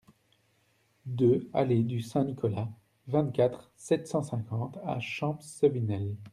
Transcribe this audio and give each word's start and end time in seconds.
deux 1.05 1.47
allée 1.53 1.83
du 1.83 2.01
Saint-Nicolas, 2.01 2.67
vingt-quatre, 3.05 3.69
sept 3.75 4.07
cent 4.07 4.23
cinquante 4.23 4.79
à 4.83 4.99
Champcevinel 4.99 6.15